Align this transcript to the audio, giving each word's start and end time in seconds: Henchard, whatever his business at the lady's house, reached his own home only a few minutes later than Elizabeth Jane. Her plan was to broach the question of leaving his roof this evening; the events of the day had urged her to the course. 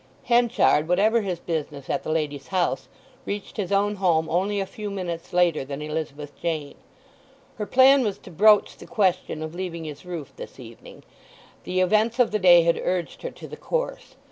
Henchard, 0.23 0.87
whatever 0.87 1.21
his 1.21 1.37
business 1.39 1.87
at 1.87 2.01
the 2.01 2.09
lady's 2.09 2.47
house, 2.47 2.87
reached 3.23 3.57
his 3.57 3.71
own 3.71 3.97
home 3.97 4.27
only 4.31 4.59
a 4.59 4.65
few 4.65 4.89
minutes 4.89 5.31
later 5.31 5.63
than 5.63 5.79
Elizabeth 5.79 6.35
Jane. 6.41 6.73
Her 7.59 7.67
plan 7.67 8.03
was 8.03 8.17
to 8.17 8.31
broach 8.31 8.77
the 8.77 8.87
question 8.87 9.43
of 9.43 9.53
leaving 9.53 9.83
his 9.83 10.03
roof 10.03 10.33
this 10.35 10.59
evening; 10.59 11.03
the 11.65 11.81
events 11.81 12.17
of 12.17 12.31
the 12.31 12.39
day 12.39 12.63
had 12.63 12.81
urged 12.83 13.21
her 13.21 13.29
to 13.29 13.47
the 13.47 13.55
course. 13.55 14.15